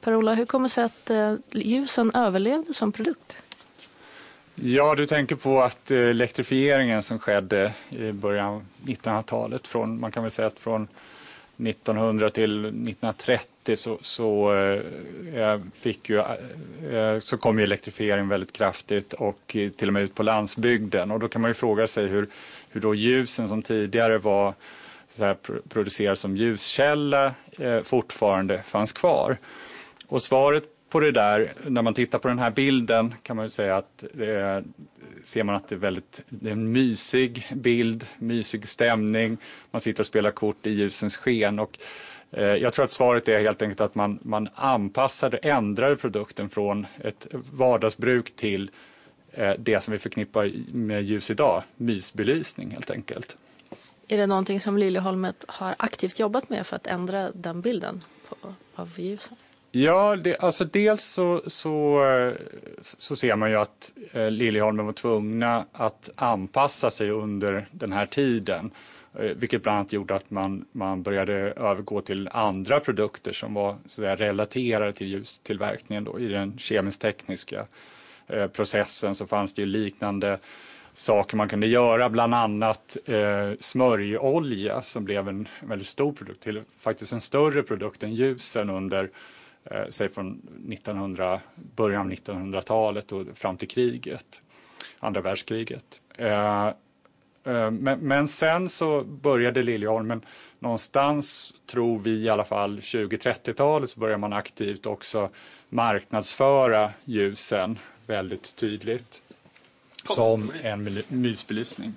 Per-Ola, 0.00 0.34
hur 0.34 0.46
kommer 0.46 0.68
det 0.68 0.72
sig 0.72 0.84
att 0.84 1.10
eh, 1.10 1.34
ljusen 1.50 2.10
överlevde 2.14 2.74
som 2.74 2.92
produkt? 2.92 3.42
Ja, 4.54 4.94
du 4.94 5.06
tänker 5.06 5.36
på 5.36 5.62
att 5.62 5.90
eh, 5.90 5.98
elektrifieringen 5.98 7.02
som 7.02 7.18
skedde 7.18 7.72
i 7.90 8.12
början 8.12 8.46
av 8.46 8.64
1900-talet, 8.84 9.66
från, 9.68 10.00
man 10.00 10.12
kan 10.12 10.22
väl 10.22 10.30
säga 10.30 10.48
att 10.48 10.58
från 10.58 10.88
1900 11.58 12.30
till 12.30 12.64
1930 12.64 13.76
så, 13.76 13.98
så, 14.00 14.54
eh, 15.34 15.60
fick 15.74 16.10
ju, 16.10 16.18
eh, 16.18 16.96
eh, 16.96 17.18
så 17.18 17.36
kom 17.36 17.58
ju 17.58 17.64
elektrifiering 17.64 18.28
väldigt 18.28 18.52
kraftigt 18.52 19.12
och 19.12 19.56
eh, 19.56 19.70
till 19.70 19.88
och 19.88 19.94
med 19.94 20.02
ut 20.02 20.14
på 20.14 20.22
landsbygden. 20.22 21.10
Och 21.10 21.20
då 21.20 21.28
kan 21.28 21.42
man 21.42 21.50
ju 21.50 21.54
fråga 21.54 21.86
sig 21.86 22.06
hur, 22.06 22.28
hur 22.68 22.80
då 22.80 22.94
ljusen 22.94 23.48
som 23.48 23.62
tidigare 23.62 24.18
var 24.18 24.54
så 25.16 25.24
här, 25.24 25.36
producerad 25.68 26.18
som 26.18 26.36
ljuskälla 26.36 27.34
eh, 27.58 27.80
fortfarande 27.82 28.62
fanns 28.62 28.92
kvar. 28.92 29.36
Och 30.08 30.22
svaret 30.22 30.64
på 30.90 31.00
det 31.00 31.12
där, 31.12 31.52
när 31.66 31.82
man 31.82 31.94
tittar 31.94 32.18
på 32.18 32.28
den 32.28 32.38
här 32.38 32.50
bilden 32.50 33.14
kan 33.22 33.36
man 33.36 33.44
ju 33.44 33.50
säga 33.50 33.76
att 33.76 34.04
eh, 34.18 34.60
ser 35.22 35.42
man 35.42 35.54
att 35.54 35.68
det 35.68 35.74
är, 35.74 35.78
väldigt, 35.78 36.22
det 36.28 36.48
är 36.48 36.52
en 36.52 36.72
mysig 36.72 37.46
bild, 37.54 38.04
mysig 38.18 38.68
stämning. 38.68 39.38
Man 39.70 39.80
sitter 39.80 40.02
och 40.02 40.06
spelar 40.06 40.30
kort 40.30 40.66
i 40.66 40.70
ljusens 40.70 41.16
sken. 41.16 41.58
Och, 41.58 41.78
eh, 42.30 42.44
jag 42.44 42.72
tror 42.72 42.84
att 42.84 42.90
svaret 42.90 43.28
är 43.28 43.40
helt 43.40 43.62
enkelt 43.62 43.80
att 43.80 43.94
man, 43.94 44.18
man 44.22 44.48
anpassade, 44.54 45.36
ändrade 45.36 45.96
produkten 45.96 46.48
från 46.48 46.86
ett 47.04 47.26
vardagsbruk 47.52 48.36
till 48.36 48.70
eh, 49.32 49.52
det 49.58 49.80
som 49.82 49.92
vi 49.92 49.98
förknippar 49.98 50.52
med 50.72 51.02
ljus 51.02 51.30
idag, 51.30 51.62
mysbelysning 51.76 52.70
helt 52.70 52.90
enkelt. 52.90 53.36
Är 54.08 54.16
det 54.16 54.26
någonting 54.26 54.60
som 54.60 54.78
Liljeholmet 54.78 55.44
har 55.48 55.74
aktivt 55.78 56.18
jobbat 56.18 56.50
med 56.50 56.66
för 56.66 56.76
att 56.76 56.86
ändra 56.86 57.30
den 57.30 57.60
bilden 57.60 58.04
på, 58.28 58.54
av 58.74 59.00
ljusen? 59.00 59.36
Ja, 59.70 60.16
det, 60.16 60.36
alltså 60.38 60.64
dels 60.64 61.04
så, 61.04 61.42
så, 61.46 62.02
så 62.82 63.16
ser 63.16 63.36
man 63.36 63.50
ju 63.50 63.56
att 63.56 63.92
eh, 64.12 64.30
Liljeholmen 64.30 64.86
var 64.86 64.92
tvungna 64.92 65.64
att 65.72 66.10
anpassa 66.14 66.90
sig 66.90 67.10
under 67.10 67.66
den 67.70 67.92
här 67.92 68.06
tiden. 68.06 68.70
Eh, 69.18 69.20
vilket 69.20 69.62
bland 69.62 69.78
annat 69.78 69.92
gjorde 69.92 70.14
att 70.14 70.30
man, 70.30 70.64
man 70.72 71.02
började 71.02 71.32
övergå 71.34 72.00
till 72.00 72.28
andra 72.32 72.80
produkter 72.80 73.32
som 73.32 73.54
var 73.54 73.76
så 73.86 74.02
där, 74.02 74.16
relaterade 74.16 74.92
till 74.92 75.06
ljustillverkningen. 75.06 76.04
Då. 76.04 76.20
I 76.20 76.28
den 76.28 76.58
kemisk-tekniska 76.58 77.66
eh, 78.26 78.46
processen 78.46 79.14
så 79.14 79.26
fanns 79.26 79.54
det 79.54 79.62
ju 79.62 79.66
liknande 79.66 80.38
saker 80.96 81.36
man 81.36 81.48
kunde 81.48 81.66
göra, 81.66 82.10
bland 82.10 82.34
annat 82.34 82.96
eh, 83.04 83.50
smörjolja 83.58 84.82
som 84.82 85.04
blev 85.04 85.28
en 85.28 85.48
väldigt 85.60 85.86
stor 85.86 86.12
produkt, 86.12 86.42
till 86.42 86.62
faktiskt 86.78 87.12
en 87.12 87.20
större 87.20 87.62
produkt 87.62 88.02
än 88.02 88.14
ljusen 88.14 88.70
under 88.70 89.10
eh, 89.64 89.84
säg 89.88 90.08
från 90.08 90.32
1900, 90.72 91.40
början 91.76 92.00
av 92.00 92.12
1900-talet 92.12 93.12
och 93.12 93.26
fram 93.34 93.56
till 93.56 93.68
kriget, 93.68 94.42
andra 94.98 95.20
världskriget. 95.20 96.00
Eh, 96.18 96.66
eh, 96.66 97.70
men, 97.70 97.98
men, 98.00 98.28
sen 98.28 98.68
så 98.68 99.04
började 99.04 99.62
Liljeholmen 99.62 100.22
någonstans, 100.58 101.54
tror 101.66 101.98
vi 101.98 102.10
i 102.10 102.28
alla 102.28 102.44
fall, 102.44 102.78
20-30-talet 102.78 103.90
så 103.90 104.00
började 104.00 104.20
man 104.20 104.32
aktivt 104.32 104.86
också 104.86 105.30
marknadsföra 105.68 106.90
ljusen 107.04 107.78
väldigt 108.06 108.56
tydligt 108.56 109.22
som 110.06 110.52
en 110.62 111.02
mysbelysning. 111.08 111.94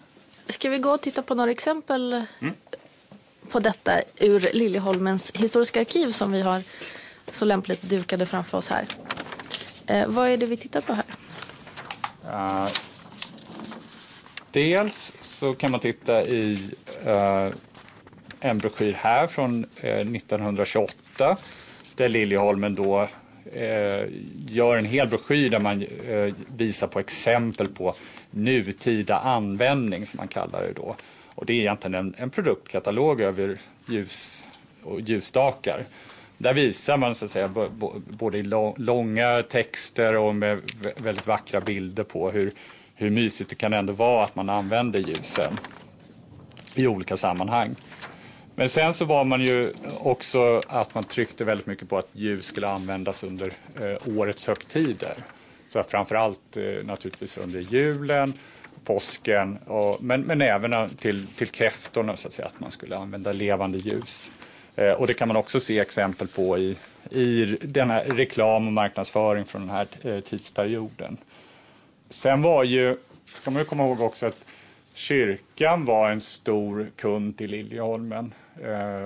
Ska 0.47 0.69
vi 0.69 0.77
gå 0.77 0.91
och 0.91 1.01
titta 1.01 1.21
på 1.21 1.35
några 1.35 1.51
exempel 1.51 2.25
mm. 2.39 2.53
på 3.49 3.59
detta 3.59 4.01
ur 4.17 4.49
Liljeholmens 4.53 5.31
historiska 5.31 5.79
arkiv 5.79 6.07
som 6.07 6.31
vi 6.31 6.41
har 6.41 6.63
så 7.31 7.45
lämpligt 7.45 7.81
dukade 7.81 8.25
framför 8.25 8.57
oss 8.57 8.69
här. 8.69 8.87
Eh, 9.87 10.07
vad 10.07 10.29
är 10.29 10.37
det 10.37 10.45
vi 10.45 10.57
tittar 10.57 10.81
på 10.81 10.93
här? 10.93 11.05
Uh, 12.25 12.69
dels 14.51 15.13
så 15.19 15.53
kan 15.53 15.71
man 15.71 15.79
titta 15.79 16.21
i 16.23 16.71
uh, 17.07 17.53
en 18.39 18.57
broschyr 18.57 18.93
här 18.93 19.27
från 19.27 19.63
uh, 19.63 19.89
eh, 19.89 19.99
1928 19.99 21.37
där 21.95 22.09
Liljeholmen 22.09 22.75
då 22.75 23.09
Eh, 23.53 24.07
gör 24.47 24.77
en 24.77 24.85
hel 24.85 25.07
broschyr 25.07 25.49
där 25.49 25.59
man 25.59 25.81
eh, 25.81 26.33
visar 26.57 26.87
på 26.87 26.99
exempel 26.99 27.67
på 27.67 27.95
nutida 28.31 29.19
användning 29.19 30.05
som 30.05 30.17
man 30.17 30.27
kallar 30.27 30.61
det 30.61 30.73
då. 30.73 30.95
Och 31.35 31.45
det 31.45 31.53
är 31.53 31.57
egentligen 31.57 31.95
en, 31.95 32.15
en 32.17 32.29
produktkatalog 32.29 33.21
över 33.21 33.55
ljus 33.85 34.45
och 34.83 35.01
ljusstakar. 35.01 35.85
Där 36.37 36.53
visar 36.53 36.97
man 36.97 37.15
så 37.15 37.25
att 37.25 37.31
säga 37.31 37.51
både 38.09 38.37
i 38.37 38.43
långa 38.77 39.41
texter 39.41 40.15
och 40.15 40.35
med 40.35 40.61
väldigt 40.97 41.27
vackra 41.27 41.61
bilder 41.61 42.03
på 42.03 42.31
hur, 42.31 42.51
hur 42.95 43.09
mysigt 43.09 43.49
det 43.49 43.55
kan 43.55 43.73
ändå 43.73 43.93
vara 43.93 44.23
att 44.23 44.35
man 44.35 44.49
använder 44.49 44.99
ljusen 44.99 45.59
i 46.75 46.87
olika 46.87 47.17
sammanhang. 47.17 47.75
Men 48.59 48.69
sen 48.69 48.93
så 48.93 49.05
var 49.05 49.23
man 49.23 49.41
ju 49.41 49.73
också 49.99 50.61
att 50.67 50.95
man 50.95 51.03
tryckte 51.03 51.43
väldigt 51.43 51.65
mycket 51.65 51.89
på 51.89 51.97
att 51.97 52.09
ljus 52.11 52.45
skulle 52.45 52.67
användas 52.67 53.23
under 53.23 53.53
eh, 53.81 54.17
årets 54.17 54.47
högtider. 54.47 55.13
Så 55.69 55.83
framförallt 55.83 56.57
eh, 56.57 56.85
naturligtvis 56.85 57.37
under 57.37 57.59
julen, 57.59 58.33
påsken, 58.83 59.57
och, 59.57 60.03
men, 60.03 60.21
men 60.21 60.41
även 60.41 60.73
eh, 60.73 60.87
till, 60.87 61.27
till 61.27 61.47
kräftorna 61.47 62.15
så 62.15 62.27
att 62.27 62.33
säga, 62.33 62.47
att 62.47 62.59
man 62.59 62.71
skulle 62.71 62.97
använda 62.97 63.31
levande 63.31 63.77
ljus. 63.77 64.31
Eh, 64.75 64.91
och 64.91 65.07
det 65.07 65.13
kan 65.13 65.27
man 65.27 65.37
också 65.37 65.59
se 65.59 65.79
exempel 65.79 66.27
på 66.27 66.57
i, 66.57 66.77
i 67.11 67.57
denna 67.61 67.99
reklam 67.99 68.67
och 68.67 68.73
marknadsföring 68.73 69.45
från 69.45 69.61
den 69.61 69.69
här 69.69 69.87
eh, 70.01 70.19
tidsperioden. 70.19 71.17
Sen 72.09 72.41
var 72.41 72.63
ju, 72.63 72.97
ska 73.33 73.51
man 73.51 73.61
ju 73.61 73.65
komma 73.65 73.85
ihåg 73.85 74.01
också 74.01 74.25
att 74.25 74.45
kyrkan 74.93 75.85
var 75.85 76.11
en 76.11 76.21
stor 76.21 76.91
kund 76.95 77.37
till 77.37 77.51
Liljeholmen 77.51 78.33
eh, 78.61 79.05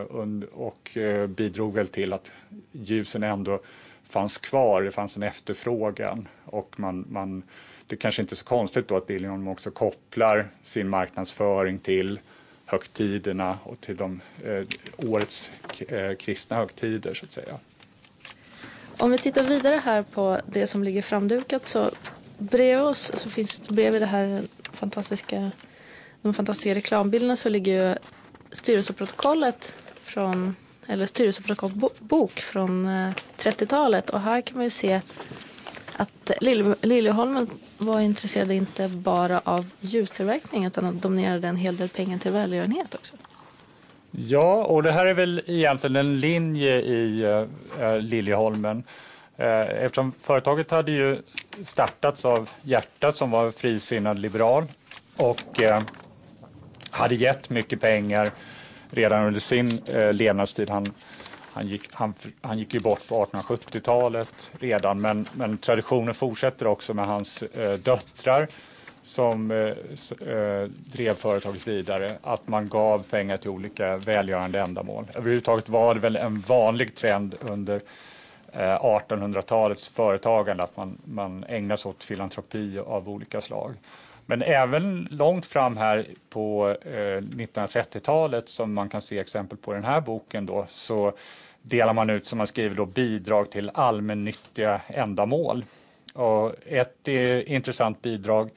och 0.54 0.98
eh, 0.98 1.28
bidrog 1.28 1.74
väl 1.74 1.88
till 1.88 2.14
att 2.14 2.32
ljusen 2.72 3.24
ändå 3.24 3.60
fanns 4.04 4.38
kvar. 4.38 4.82
Det 4.82 4.92
fanns 4.92 5.18
en 5.18 5.24
efterfrågan 5.24 6.28
och 6.46 6.80
man, 6.80 7.06
man, 7.10 7.44
det 7.88 7.96
kanske 7.96 8.22
inte 8.22 8.34
är 8.34 8.36
så 8.36 8.46
konstigt 8.46 8.88
då 8.88 8.98
att 8.98 9.10
Liljeholmen 9.10 9.48
också 9.48 9.72
kopplar 9.72 10.48
sin 10.62 10.90
marknadsföring 10.90 11.80
till 11.80 12.20
högtiderna 12.66 13.60
och 13.64 13.82
till 13.82 13.98
de, 13.98 14.22
eh, 14.44 14.64
årets 14.98 15.52
eh, 15.88 16.14
kristna 16.16 16.56
högtider 16.56 17.14
så 17.14 17.26
att 17.26 17.32
säga. 17.32 17.60
Om 18.98 19.12
vi 19.12 19.18
tittar 19.18 19.44
vidare 19.44 19.82
här 19.84 20.04
på 20.04 20.40
det 20.46 20.68
som 20.68 20.84
ligger 20.84 21.02
framdukat 21.02 21.66
så 21.66 21.92
bredvid 22.38 22.86
oss 22.86 23.12
så 23.16 23.30
finns 23.30 23.68
bredvid 23.68 24.02
det 24.02 24.06
här 24.06 24.42
fantastiska, 24.74 25.52
de 26.24 26.34
fantastiska 26.34 26.76
reklambilderna 26.76 27.36
så 27.36 27.50
ligger 27.50 27.90
ju 27.90 27.96
styrelseprotokollet 28.52 29.76
från 30.04 30.56
eller 30.88 31.06
styrelseprotokollbok 31.06 32.40
från 32.40 32.86
eh, 32.86 33.12
30-talet 33.38 34.10
och 34.10 34.22
här 34.22 34.42
kan 34.42 34.58
man 34.58 34.64
ju 34.64 34.70
se 34.70 35.02
att 35.96 36.32
Liljeholmen 36.82 37.50
var 37.78 38.00
intresserad 38.00 38.52
inte 38.52 38.88
bara 38.88 39.42
av 39.44 39.70
ljustillverkning 39.80 40.66
utan 40.66 41.00
dominerade 41.00 41.48
en 41.48 41.56
hel 41.56 41.78
del 41.78 41.90
pengar 41.90 42.18
till 42.18 42.32
välgörenhet 42.32 42.96
också. 42.96 43.16
Ja, 44.12 44.64
och 44.64 44.84
det 44.84 44.92
här 44.92 45.06
är 45.06 45.14
väl 45.14 45.42
egentligen 45.48 45.96
en 45.96 46.20
linje 46.20 46.82
i 46.82 47.26
uh, 47.80 48.00
Liljeholmen. 48.00 48.84
Eftersom 49.38 50.12
företaget 50.22 50.72
hade 50.72 50.92
ju 50.92 51.22
startats 51.64 52.26
av 52.26 52.50
Hjärtat 52.62 53.18
som 53.18 53.32
var 53.32 53.52
frisinnad 53.52 54.20
liberal 54.20 54.66
och 55.18 55.62
hade 56.94 57.16
gett 57.16 57.50
mycket 57.50 57.82
pengar 57.82 58.32
redan 58.90 59.28
under 59.28 59.40
sin 59.40 59.82
eh, 59.86 60.14
levnadstid. 60.14 60.70
Han 60.70 60.94
han 61.54 61.68
gick, 61.68 61.90
han, 61.92 62.14
han 62.42 62.60
gick 62.60 62.74
ju 62.74 62.80
bort 62.80 63.08
på 63.08 63.26
1870-talet 63.26 64.52
redan 64.60 65.02
men, 65.02 65.26
men 65.34 65.58
traditionen 65.58 66.14
fortsätter 66.14 66.68
också 66.68 66.94
med 66.94 67.08
hans 67.08 67.44
eh, 67.44 67.74
döttrar 67.74 68.48
som 69.02 69.52
eh, 69.52 69.58
eh, 70.30 70.70
drev 70.92 71.14
företaget 71.14 71.68
vidare, 71.68 72.18
att 72.22 72.48
man 72.48 72.70
gav 72.70 73.04
pengar 73.04 73.38
till 73.38 73.50
olika 73.50 73.98
välgörande 73.98 74.60
ändamål. 74.60 75.06
Överhuvudtaget 75.16 75.70
var 75.70 75.94
det 75.94 76.00
väl 76.00 76.16
en 76.16 76.40
vanlig 76.40 76.96
trend 76.96 77.36
under 77.42 77.82
eh, 78.52 78.60
1800-talets 78.60 79.88
företagande 79.88 80.64
att 80.64 80.78
man, 80.78 80.98
man 81.06 81.44
ägnar 81.44 81.76
sig 81.76 81.90
åt 81.90 82.04
filantropi 82.04 82.80
av 82.80 83.10
olika 83.10 83.42
slag. 83.42 83.74
Men 84.26 84.42
även 84.42 85.08
långt 85.12 85.46
fram 85.46 85.78
här 85.78 86.08
på 86.30 86.76
eh, 86.82 87.22
1930-talet 87.22 88.50
som 88.50 88.74
man 88.74 88.90
kan 88.90 89.02
se 89.02 89.20
exempel 89.20 89.58
på 89.58 89.72
i 89.72 89.76
den 89.76 89.84
här 89.84 90.02
boken 90.02 90.46
då 90.46 90.66
så 90.70 91.14
delar 91.62 91.94
man 91.94 92.10
ut 92.10 92.26
som 92.26 92.38
man 92.38 92.48
skriver 92.48 92.76
då 92.76 92.86
bidrag 92.86 93.52
till 93.52 93.72
allmännyttiga 93.74 94.82
ändamål. 94.88 95.66
Och 96.14 96.54
ett 96.66 97.08
eh, 97.08 97.52
intressant 97.52 98.02
bidrag 98.02 98.50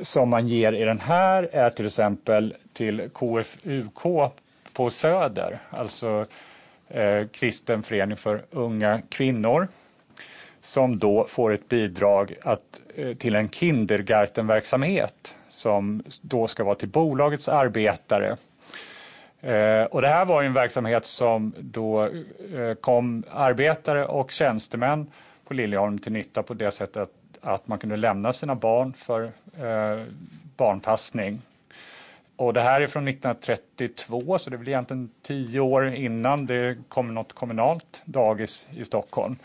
som 0.00 0.28
man 0.28 0.48
ger 0.48 0.72
i 0.72 0.84
den 0.84 1.00
här 1.00 1.48
är 1.52 1.70
till 1.70 1.86
exempel 1.86 2.54
till 2.72 3.10
KFUK 3.12 4.02
på 4.72 4.90
Söder, 4.90 5.58
alltså 5.70 6.26
eh, 6.88 7.26
kristen 7.32 7.82
förening 7.82 8.16
för 8.16 8.44
unga 8.50 9.02
kvinnor 9.08 9.68
som 10.62 10.98
då 10.98 11.24
får 11.24 11.52
ett 11.52 11.68
bidrag 11.68 12.34
att, 12.42 12.82
eh, 12.94 13.14
till 13.16 13.34
en 13.34 13.48
kindergartenverksamhet 13.48 15.36
som 15.48 16.02
då 16.20 16.46
ska 16.46 16.64
vara 16.64 16.74
till 16.74 16.88
bolagets 16.88 17.48
arbetare. 17.48 18.36
Eh, 19.40 19.84
och 19.84 20.02
det 20.02 20.08
här 20.08 20.24
var 20.24 20.42
en 20.42 20.52
verksamhet 20.52 21.06
som 21.06 21.54
då 21.58 22.04
eh, 22.04 22.74
kom 22.80 23.22
arbetare 23.30 24.06
och 24.06 24.30
tjänstemän 24.30 25.06
på 25.44 25.54
Liljeholm 25.54 25.98
till 25.98 26.12
nytta 26.12 26.42
på 26.42 26.54
det 26.54 26.70
sättet 26.70 26.96
att, 26.96 27.10
att 27.40 27.68
man 27.68 27.78
kunde 27.78 27.96
lämna 27.96 28.32
sina 28.32 28.54
barn 28.54 28.92
för 28.92 29.22
eh, 29.58 30.04
barnpassning. 30.56 31.42
Och 32.36 32.52
det 32.52 32.62
här 32.62 32.80
är 32.80 32.86
från 32.86 33.08
1932 33.08 34.38
så 34.38 34.50
det 34.50 34.56
är 34.56 34.58
väl 34.58 34.68
egentligen 34.68 35.10
tio 35.22 35.60
år 35.60 35.88
innan 35.88 36.46
det 36.46 36.78
kom 36.88 37.14
något 37.14 37.32
kommunalt 37.32 38.02
dagis 38.04 38.68
i 38.76 38.84
Stockholm. 38.84 39.36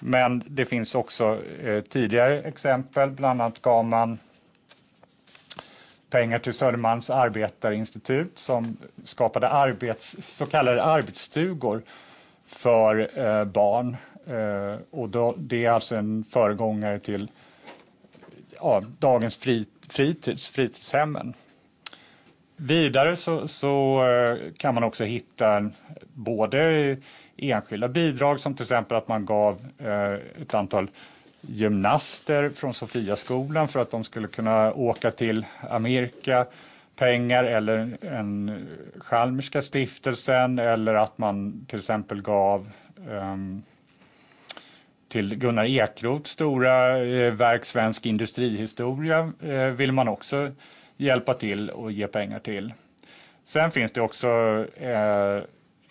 Men 0.00 0.42
det 0.46 0.64
finns 0.64 0.94
också 0.94 1.42
eh, 1.62 1.80
tidigare 1.80 2.42
exempel, 2.42 3.10
bland 3.10 3.40
annat 3.40 3.62
gav 3.62 3.84
man 3.84 4.18
pengar 6.10 6.38
till 6.38 6.52
Södermalms 6.52 7.10
arbetarinstitut 7.10 8.38
som 8.38 8.76
skapade 9.04 9.48
arbets, 9.48 10.16
så 10.20 10.46
kallade 10.46 10.82
arbetsstugor 10.82 11.82
för 12.46 13.18
eh, 13.18 13.44
barn. 13.44 13.96
Eh, 14.26 14.80
och 14.90 15.08
då, 15.08 15.34
det 15.38 15.64
är 15.64 15.70
alltså 15.70 15.96
en 15.96 16.24
föregångare 16.24 16.98
till 16.98 17.30
ja, 18.56 18.82
dagens 18.98 19.36
frit, 19.36 19.86
fritids, 19.88 20.50
fritidshemmen. 20.50 21.34
Vidare 22.56 23.16
så, 23.16 23.48
så, 23.48 24.04
eh, 24.08 24.52
kan 24.56 24.74
man 24.74 24.84
också 24.84 25.04
hitta 25.04 25.70
både 26.14 26.96
enskilda 27.40 27.88
bidrag 27.88 28.40
som 28.40 28.54
till 28.54 28.62
exempel 28.62 28.96
att 28.96 29.08
man 29.08 29.26
gav 29.26 29.66
eh, 29.78 30.42
ett 30.42 30.54
antal 30.54 30.90
gymnaster 31.40 32.48
från 32.48 32.74
Sofiaskolan 32.74 33.68
för 33.68 33.80
att 33.80 33.90
de 33.90 34.04
skulle 34.04 34.28
kunna 34.28 34.72
åka 34.72 35.10
till 35.10 35.46
Amerika 35.70 36.46
pengar 36.96 37.44
eller 37.44 37.96
en 38.00 38.66
Chalmerska 39.00 39.62
stiftelsen 39.62 40.58
eller 40.58 40.94
att 40.94 41.18
man 41.18 41.66
till 41.68 41.78
exempel 41.78 42.22
gav 42.22 42.68
um, 43.08 43.62
till 45.08 45.34
Gunnar 45.36 45.64
Ekroths 45.64 46.30
stora 46.30 47.04
eh, 47.04 47.32
verk 47.32 47.64
Svensk 47.64 48.06
industrihistoria 48.06 49.32
eh, 49.42 49.66
vill 49.66 49.92
man 49.92 50.08
också 50.08 50.52
hjälpa 50.96 51.34
till 51.34 51.70
och 51.70 51.92
ge 51.92 52.06
pengar 52.06 52.38
till. 52.38 52.72
Sen 53.44 53.70
finns 53.70 53.92
det 53.92 54.00
också 54.00 54.28
eh, 54.76 55.42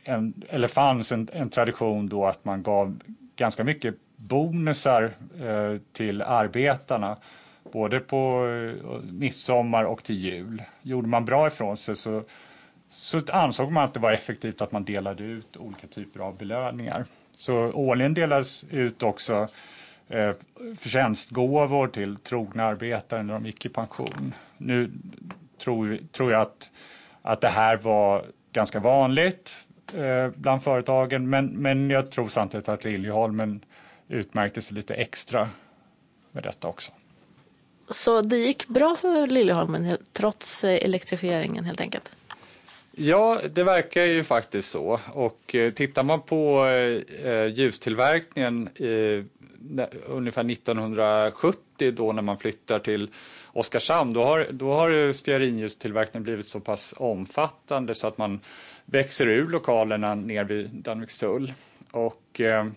en, 0.09 0.43
eller 0.49 0.67
fanns 0.67 1.11
en, 1.11 1.27
en, 1.33 1.49
tradition 1.49 2.09
då 2.09 2.25
att 2.25 2.45
man 2.45 2.63
gav 2.63 2.99
ganska 3.35 3.63
mycket 3.63 3.95
bonusar 4.15 5.03
eh, 5.41 5.81
till 5.93 6.21
arbetarna 6.21 7.17
både 7.71 7.99
på 7.99 8.47
eh, 8.47 9.11
midsommar 9.11 9.83
och 9.83 10.03
till 10.03 10.15
jul. 10.15 10.63
Gjorde 10.81 11.07
man 11.07 11.25
bra 11.25 11.47
ifrån 11.47 11.77
sig 11.77 11.95
så, 11.95 12.23
så 12.89 13.21
ansåg 13.31 13.71
man 13.71 13.83
att 13.83 13.93
det 13.93 13.99
var 13.99 14.11
effektivt 14.11 14.61
att 14.61 14.71
man 14.71 14.83
delade 14.83 15.23
ut 15.23 15.57
olika 15.57 15.87
typer 15.87 16.19
av 16.19 16.37
belöningar. 16.37 17.05
Så 17.31 17.55
årligen 17.55 18.13
delades 18.13 18.63
ut 18.63 19.03
också 19.03 19.47
eh, 20.07 20.31
förtjänstgåvor 20.77 21.87
till 21.87 22.15
trogna 22.15 22.65
arbetare 22.65 23.23
när 23.23 23.33
de 23.33 23.45
gick 23.45 23.65
i 23.65 23.69
pension. 23.69 24.33
Nu 24.57 24.91
tror, 25.57 25.99
tror 26.11 26.31
jag 26.31 26.41
att, 26.41 26.71
att 27.21 27.41
det 27.41 27.49
här 27.49 27.77
var 27.77 28.25
ganska 28.51 28.79
vanligt 28.79 29.51
eh, 29.95 30.29
bland 30.35 30.63
företagen 30.63 31.29
men, 31.29 31.47
men 31.47 31.89
jag 31.89 32.11
tror 32.11 32.27
samtidigt 32.27 32.69
att 32.69 32.83
Liljeholmen 32.83 33.65
utmärkte 34.07 34.61
sig 34.61 34.75
lite 34.75 34.93
extra 34.93 35.49
med 36.31 36.43
detta 36.43 36.67
också. 36.67 36.91
Så 37.87 38.21
det 38.21 38.37
gick 38.37 38.67
bra 38.67 38.95
för 39.01 39.27
Liljeholmen 39.27 39.97
trots 40.13 40.63
eh, 40.63 40.85
elektrifieringen 40.85 41.65
helt 41.65 41.81
enkelt? 41.81 42.11
Ja, 43.01 43.41
det 43.53 43.63
verkar 43.63 44.03
ju 44.03 44.23
faktiskt 44.23 44.69
så. 44.71 44.99
Och 45.13 45.55
eh, 45.55 45.71
tittar 45.71 46.03
man 46.03 46.21
på 46.21 46.65
eh, 46.65 47.25
eh 47.31 47.47
ljustillverkningen 47.47 48.69
eh, 48.75 49.23
ungefär 50.07 50.51
1970 50.51 51.91
då 51.91 52.11
när 52.11 52.21
man 52.21 52.37
flyttar 52.37 52.79
till 52.79 53.09
Oskarshamn, 53.45 54.13
då 54.13 54.23
har, 54.23 54.47
då 54.51 54.73
har 54.73 55.11
stearinljustillverkningen 55.11 56.23
blivit 56.23 56.47
så 56.47 56.59
pass 56.59 56.93
omfattande 56.97 57.95
så 57.95 58.07
att 58.07 58.17
man 58.17 58.39
växer 58.85 59.27
ur 59.27 59.47
lokalerna 59.47 60.15
ner 60.15 60.43
vid 60.43 60.69
Danvikstull. 60.69 61.53
Och 61.91 62.41
eh, 62.41 62.67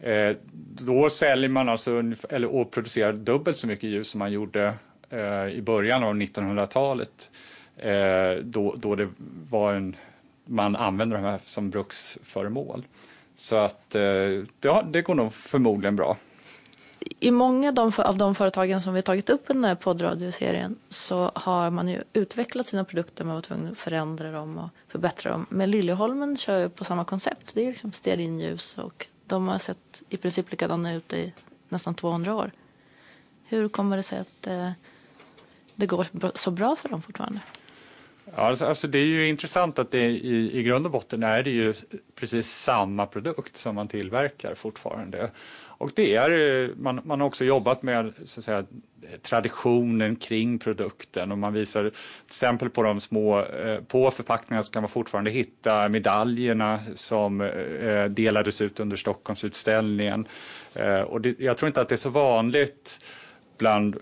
eh 0.00 0.36
då 0.84 1.10
säljer 1.10 1.48
man 1.48 1.68
alltså, 1.68 2.02
eller, 2.28 2.54
och 2.54 2.70
producerar 2.70 3.12
dubbelt 3.12 3.58
så 3.58 3.66
mycket 3.66 3.90
ljus 3.90 4.08
som 4.08 4.18
man 4.18 4.32
gjorde 4.32 4.74
eh, 5.10 5.46
i 5.46 5.62
början 5.62 6.02
av 6.02 6.14
1900-talet. 6.14 7.28
Eh, 7.82 8.36
då, 8.44 8.74
då 8.76 8.94
det 8.94 9.08
var 9.50 9.74
en, 9.74 9.96
man 10.44 10.76
använde 10.76 11.16
de 11.16 11.22
här 11.22 11.40
som 11.44 11.70
bruksföremål. 11.70 12.86
Så 13.34 13.56
att 13.56 13.94
eh, 13.94 14.00
det, 14.60 14.84
det 14.90 15.02
går 15.02 15.14
nog 15.14 15.32
förmodligen 15.32 15.96
bra. 15.96 16.16
I 17.20 17.30
många 17.30 17.74
av 18.02 18.16
de 18.18 18.34
företagen 18.34 18.82
som 18.82 18.92
vi 18.92 18.98
har 18.98 19.02
tagit 19.02 19.30
upp 19.30 19.50
i 19.50 19.52
den 19.52 19.64
här 19.64 19.74
poddradioserien 19.74 20.76
så 20.88 21.32
har 21.34 21.70
man 21.70 21.88
ju 21.88 22.02
utvecklat 22.12 22.66
sina 22.66 22.84
produkter, 22.84 23.24
man 23.24 23.34
var 23.34 23.42
tvungen 23.42 23.72
att 23.72 23.78
förändra 23.78 24.32
dem 24.32 24.58
och 24.58 24.68
förbättra 24.88 25.32
dem. 25.32 25.46
Men 25.48 25.70
Liljeholmen 25.70 26.36
kör 26.36 26.58
ju 26.58 26.68
på 26.68 26.84
samma 26.84 27.04
koncept. 27.04 27.54
Det 27.54 27.62
är 27.62 27.66
liksom 27.66 27.92
stearinljus 27.92 28.78
och 28.78 29.06
de 29.26 29.48
har 29.48 29.58
sett 29.58 30.02
i 30.08 30.16
princip 30.16 30.50
likadana 30.50 30.94
ut 30.94 31.12
i 31.12 31.32
nästan 31.68 31.94
200 31.94 32.34
år. 32.34 32.50
Hur 33.44 33.68
kommer 33.68 33.96
det 33.96 34.02
sig 34.02 34.18
att 34.18 34.46
eh, 34.46 34.70
det 35.74 35.86
går 35.86 36.06
så 36.34 36.50
bra 36.50 36.76
för 36.76 36.88
dem 36.88 37.02
fortfarande? 37.02 37.40
Alltså, 38.34 38.66
alltså 38.66 38.88
det 38.88 38.98
är 38.98 39.06
ju 39.06 39.28
intressant 39.28 39.78
att 39.78 39.90
det 39.90 40.06
i, 40.08 40.58
i 40.58 40.62
grund 40.62 40.86
och 40.86 40.92
botten 40.92 41.22
är 41.22 41.42
det 41.42 41.50
ju 41.50 41.74
precis 42.14 42.46
samma 42.50 43.06
produkt 43.06 43.56
som 43.56 43.74
man 43.74 43.88
tillverkar 43.88 44.54
fortfarande. 44.54 45.30
Och 45.82 45.90
det 45.94 46.16
är, 46.16 46.30
eh, 46.30 46.70
man, 46.76 47.00
man 47.04 47.20
har 47.20 47.26
också 47.26 47.44
jobbat 47.44 47.82
med 47.82 48.12
så 48.24 48.40
att 48.40 48.44
säga, 48.44 48.64
traditionen 49.22 50.16
kring 50.16 50.58
produkten 50.58 51.32
och 51.32 51.38
man 51.38 51.52
visar 51.52 51.82
till 51.82 51.92
exempel 52.26 52.70
på 52.70 52.82
de 52.82 53.00
små, 53.00 53.40
eh, 53.44 53.80
på 53.80 54.10
förpackningarna 54.10 54.62
så 54.62 54.72
kan 54.72 54.82
man 54.82 54.88
fortfarande 54.88 55.30
hitta 55.30 55.88
medaljerna 55.88 56.78
som 56.94 57.40
eh, 57.40 58.04
delades 58.04 58.60
ut 58.60 58.80
under 58.80 58.96
Stockholmsutställningen. 58.96 60.28
Och 61.06 61.20
det, 61.20 61.40
jag 61.40 61.56
tror 61.56 61.66
inte 61.66 61.80
att 61.80 61.88
det 61.88 61.94
är 61.94 61.96
så 61.96 62.10
vanligt 62.10 62.98
bland 63.62 63.96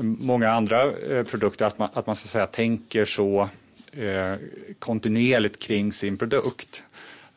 många 0.00 0.50
andra 0.50 0.92
eh, 0.92 1.24
produkter 1.24 1.64
att 1.66 1.78
man, 1.78 1.88
att 1.92 2.06
man 2.06 2.16
så 2.16 2.26
att 2.26 2.30
säga 2.30 2.46
tänker 2.46 3.04
så 3.04 3.48
eh, 3.92 4.34
kontinuerligt 4.78 5.62
kring 5.62 5.92
sin 5.92 6.16
produkt. 6.16 6.84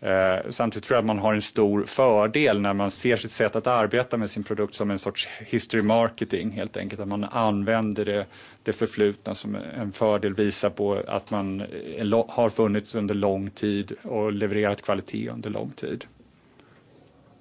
Eh, 0.01 0.49
samtidigt 0.49 0.87
tror 0.87 0.95
jag 0.95 1.01
att 1.01 1.07
man 1.07 1.19
har 1.19 1.33
en 1.33 1.41
stor 1.41 1.83
fördel 1.85 2.61
när 2.61 2.73
man 2.73 2.91
ser 2.91 3.15
sitt 3.15 3.31
sätt 3.31 3.55
att 3.55 3.67
arbeta 3.67 4.17
med 4.17 4.29
sin 4.29 4.43
produkt 4.43 4.73
som 4.73 4.91
en 4.91 4.99
sorts 4.99 5.27
history 5.39 5.83
marketing 5.83 6.51
helt 6.51 6.77
enkelt. 6.77 7.01
Att 7.01 7.07
man 7.07 7.23
använder 7.23 8.05
det, 8.05 8.25
det 8.63 8.73
förflutna 8.73 9.35
som 9.35 9.55
en 9.55 9.91
fördel, 9.91 10.33
visar 10.33 10.69
på 10.69 11.03
att 11.07 11.31
man 11.31 11.61
eh, 11.61 12.25
har 12.29 12.49
funnits 12.49 12.95
under 12.95 13.15
lång 13.15 13.49
tid 13.49 13.91
och 14.03 14.33
levererat 14.33 14.81
kvalitet 14.81 15.29
under 15.29 15.49
lång 15.49 15.71
tid. 15.71 16.05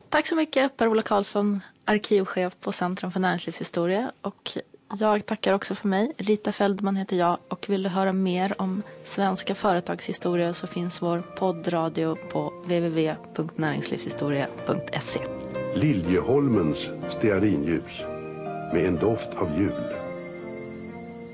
Tack 0.08 0.26
så 0.26 0.36
mycket 0.36 0.76
Per-Ola 0.76 1.02
Karlsson, 1.02 1.60
arkivchef 1.88 2.56
på 2.60 2.72
Centrum 2.72 3.12
för 3.12 3.20
näringslivshistoria 3.20 4.12
och 4.20 4.50
jag 5.00 5.26
tackar 5.26 5.54
också 5.54 5.74
för 5.74 5.88
mig. 5.88 6.12
Rita 6.16 6.52
Feldman 6.52 6.96
heter 6.96 7.16
jag 7.16 7.38
och 7.48 7.66
vill 7.68 7.82
du 7.82 7.88
höra 7.88 8.12
mer 8.12 8.60
om 8.60 8.82
svenska 9.04 9.54
företagshistorier 9.54 10.52
så 10.52 10.66
finns 10.66 11.02
vår 11.02 11.22
poddradio 11.38 12.16
på 12.32 12.52
www.näringslivshistoria.se. 12.64 15.20
Liljeholmens 15.74 16.78
stearinljus 17.18 18.00
med 18.72 18.86
en 18.86 18.96
doft 18.96 19.34
av 19.36 19.58
jul. 19.58 19.84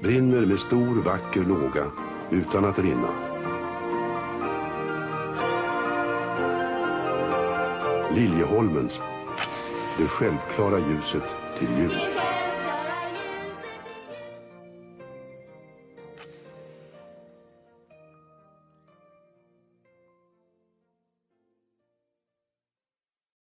Brinner 0.03 0.47
med 0.47 0.59
stor 0.59 1.03
vacker 1.03 1.45
låga 1.45 1.91
utan 2.31 2.65
att 2.65 2.79
rinna. 2.79 3.09
Liljeholmens, 8.15 9.01
det 9.97 10.09
självklara 10.09 10.79
ljuset 10.79 11.23
till 11.59 11.79
jul. 11.79 12.14